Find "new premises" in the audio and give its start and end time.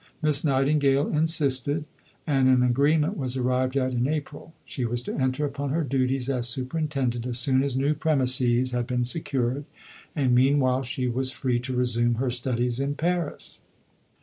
7.77-8.71